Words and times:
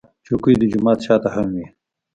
چوکۍ 0.25 0.53
د 0.59 0.63
جومات 0.71 0.99
شا 1.05 1.15
ته 1.23 1.29
هم 1.35 1.47
وي. 1.55 1.65